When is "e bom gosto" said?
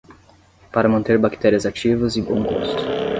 2.17-2.81